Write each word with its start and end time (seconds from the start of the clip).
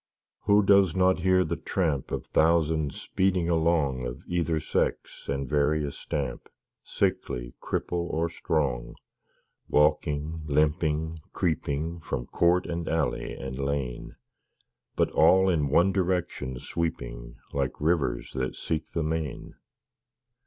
Who 0.45 0.63
does 0.63 0.95
not 0.95 1.19
hear 1.19 1.43
the 1.43 1.55
tramp 1.55 2.09
Of 2.09 2.25
thousands 2.25 2.99
speeding 2.99 3.49
along 3.51 4.03
Of 4.07 4.23
either 4.25 4.59
sex 4.59 5.27
and 5.29 5.47
various 5.47 5.95
stamp, 5.95 6.49
Sickly, 6.83 7.53
cripple, 7.61 8.09
or 8.09 8.27
strong, 8.27 8.95
Walking, 9.69 10.41
limping, 10.47 11.19
creeping 11.33 11.99
From 11.99 12.25
court 12.25 12.65
and 12.65 12.89
alley, 12.89 13.31
and 13.35 13.59
lane, 13.59 14.15
But 14.95 15.11
all 15.11 15.47
in 15.49 15.67
one 15.69 15.91
direction 15.91 16.57
sweeping 16.57 17.35
Like 17.53 17.79
rivers 17.79 18.31
that 18.33 18.55
seek 18.55 18.87
the 18.93 19.03
main? 19.03 19.53